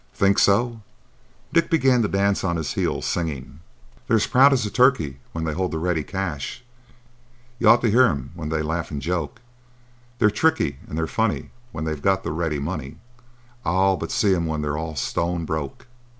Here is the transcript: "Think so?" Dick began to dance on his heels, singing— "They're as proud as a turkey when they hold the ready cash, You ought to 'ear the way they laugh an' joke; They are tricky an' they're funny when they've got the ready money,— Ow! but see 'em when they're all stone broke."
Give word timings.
"Think 0.15 0.39
so?" 0.39 0.81
Dick 1.53 1.69
began 1.69 2.01
to 2.01 2.07
dance 2.07 2.43
on 2.43 2.55
his 2.55 2.73
heels, 2.73 3.05
singing— 3.05 3.59
"They're 4.07 4.17
as 4.17 4.25
proud 4.25 4.51
as 4.51 4.65
a 4.65 4.71
turkey 4.71 5.19
when 5.31 5.43
they 5.43 5.53
hold 5.53 5.69
the 5.71 5.77
ready 5.77 6.03
cash, 6.03 6.63
You 7.59 7.69
ought 7.69 7.81
to 7.81 7.87
'ear 7.91 8.07
the 8.07 8.29
way 8.41 8.47
they 8.47 8.63
laugh 8.63 8.91
an' 8.91 8.99
joke; 8.99 9.41
They 10.17 10.25
are 10.25 10.31
tricky 10.31 10.79
an' 10.89 10.95
they're 10.95 11.05
funny 11.05 11.51
when 11.71 11.83
they've 11.85 12.01
got 12.01 12.23
the 12.23 12.31
ready 12.31 12.57
money,— 12.57 12.97
Ow! 13.63 13.95
but 13.95 14.11
see 14.11 14.33
'em 14.33 14.47
when 14.47 14.63
they're 14.63 14.75
all 14.75 14.95
stone 14.95 15.45
broke." 15.45 15.85